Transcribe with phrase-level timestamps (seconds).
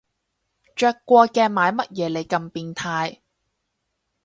[0.75, 3.19] 着過嘅買乜嘢你咁變態